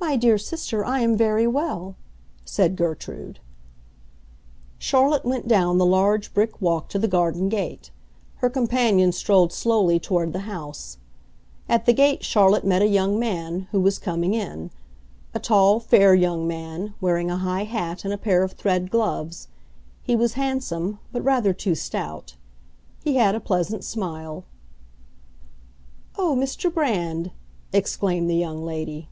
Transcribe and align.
"My 0.00 0.16
dear 0.16 0.36
sister, 0.36 0.84
I 0.84 1.00
am 1.00 1.16
very 1.16 1.46
well!" 1.46 1.96
said 2.44 2.76
Gertrude. 2.76 3.40
Charlotte 4.78 5.24
went 5.24 5.48
down 5.48 5.78
the 5.78 5.86
large 5.86 6.34
brick 6.34 6.60
walk 6.60 6.90
to 6.90 6.98
the 6.98 7.08
garden 7.08 7.48
gate; 7.48 7.90
her 8.36 8.50
companion 8.50 9.12
strolled 9.12 9.50
slowly 9.50 9.98
toward 9.98 10.34
the 10.34 10.40
house. 10.40 10.98
At 11.70 11.86
the 11.86 11.94
gate 11.94 12.22
Charlotte 12.22 12.66
met 12.66 12.82
a 12.82 12.86
young 12.86 13.18
man, 13.18 13.66
who 13.72 13.80
was 13.80 13.98
coming 13.98 14.34
in—a 14.34 15.38
tall, 15.40 15.80
fair 15.80 16.14
young 16.14 16.46
man, 16.46 16.92
wearing 17.00 17.30
a 17.30 17.38
high 17.38 17.64
hat 17.64 18.04
and 18.04 18.12
a 18.12 18.18
pair 18.18 18.42
of 18.42 18.52
thread 18.52 18.90
gloves. 18.90 19.48
He 20.02 20.14
was 20.14 20.34
handsome, 20.34 20.98
but 21.12 21.24
rather 21.24 21.54
too 21.54 21.74
stout. 21.74 22.36
He 23.02 23.16
had 23.16 23.34
a 23.34 23.40
pleasant 23.40 23.84
smile. 23.84 24.44
"Oh, 26.18 26.36
Mr. 26.38 26.72
Brand!" 26.72 27.30
exclaimed 27.72 28.28
the 28.28 28.36
young 28.36 28.62
lady. 28.66 29.08